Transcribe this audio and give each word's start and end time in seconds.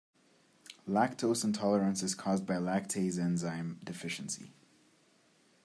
Lactose 0.89 1.43
intolerance 1.43 2.01
is 2.01 2.15
caused 2.15 2.47
by 2.47 2.55
a 2.55 2.59
lactase 2.59 3.19
enzyme 3.19 3.79
deficiency. 3.83 4.51